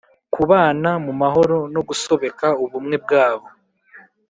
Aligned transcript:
kubana 0.33 0.89
mu 1.05 1.13
mahoro 1.21 1.57
nogusobeka 1.73 2.47
ubumwe 2.63 2.95
bwabo 3.03 3.47